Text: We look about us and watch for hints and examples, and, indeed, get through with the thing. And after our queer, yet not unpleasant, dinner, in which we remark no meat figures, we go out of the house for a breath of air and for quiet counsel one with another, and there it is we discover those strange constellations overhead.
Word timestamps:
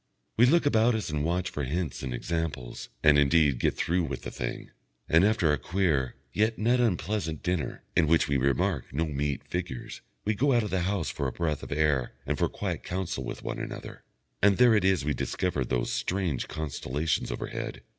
We 0.35 0.47
look 0.47 0.65
about 0.65 0.95
us 0.95 1.11
and 1.11 1.23
watch 1.23 1.51
for 1.51 1.63
hints 1.63 2.01
and 2.01 2.11
examples, 2.11 2.89
and, 3.03 3.19
indeed, 3.19 3.59
get 3.59 3.75
through 3.75 4.01
with 4.05 4.23
the 4.23 4.31
thing. 4.31 4.71
And 5.07 5.23
after 5.23 5.49
our 5.51 5.59
queer, 5.59 6.15
yet 6.33 6.57
not 6.57 6.79
unpleasant, 6.79 7.43
dinner, 7.43 7.83
in 7.95 8.07
which 8.07 8.27
we 8.27 8.35
remark 8.37 8.91
no 8.91 9.05
meat 9.05 9.43
figures, 9.47 10.01
we 10.25 10.33
go 10.33 10.53
out 10.53 10.63
of 10.63 10.71
the 10.71 10.81
house 10.89 11.11
for 11.11 11.27
a 11.27 11.31
breath 11.31 11.61
of 11.61 11.71
air 11.71 12.13
and 12.25 12.35
for 12.35 12.49
quiet 12.49 12.81
counsel 12.81 13.23
one 13.25 13.35
with 13.45 13.57
another, 13.59 14.03
and 14.41 14.57
there 14.57 14.73
it 14.73 14.83
is 14.83 15.05
we 15.05 15.13
discover 15.13 15.63
those 15.63 15.93
strange 15.93 16.47
constellations 16.47 17.31
overhead. 17.31 17.83